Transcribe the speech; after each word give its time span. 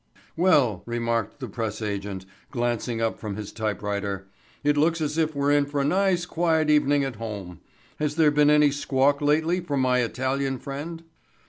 "Well," 0.35 0.81
remarked 0.87 1.39
the 1.39 1.47
press 1.47 1.79
agent, 1.79 2.25
glancing 2.49 2.99
up 3.03 3.19
from 3.19 3.35
his 3.35 3.51
typewriter, 3.51 4.27
"it 4.63 4.75
looks 4.75 4.99
as 4.99 5.15
if 5.15 5.35
we 5.35 5.41
were 5.41 5.51
in 5.51 5.67
for 5.67 5.79
a 5.79 5.83
nice 5.85 6.25
quiet 6.25 6.71
evening 6.71 7.03
at 7.03 7.17
home. 7.17 7.59
Has 7.99 8.15
there 8.15 8.31
been 8.31 8.49
any 8.49 8.71
squawk 8.71 9.21
lately 9.21 9.59
from 9.59 9.79
my 9.81 9.99
Italian 9.99 10.57
friend?" 10.57 11.03